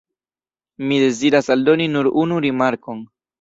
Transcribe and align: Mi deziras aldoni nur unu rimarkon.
Mi 0.87 0.97
deziras 1.03 1.51
aldoni 1.57 1.87
nur 1.97 2.11
unu 2.23 2.41
rimarkon. 2.47 3.05